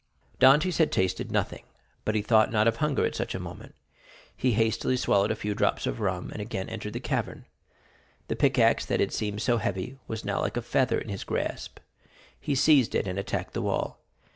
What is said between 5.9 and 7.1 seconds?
rum, and again entered the